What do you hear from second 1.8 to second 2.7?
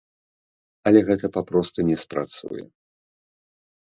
не спрацуе.